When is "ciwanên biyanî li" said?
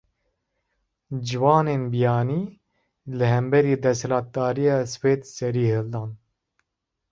1.27-3.25